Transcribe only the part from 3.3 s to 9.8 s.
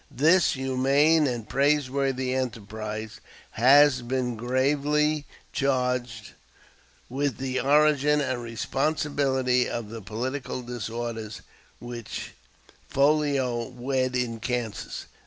has been gravely charged with the origin and responsibility